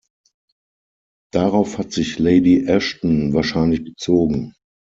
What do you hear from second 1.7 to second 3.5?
hat sich Lady Ashton